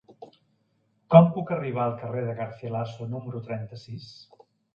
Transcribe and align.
Com 1.15 1.27
puc 1.35 1.51
arribar 1.55 1.83
al 1.83 1.93
carrer 1.99 2.25
de 2.29 2.33
Garcilaso 2.41 3.09
número 3.13 3.45
trenta-sis? 3.53 4.11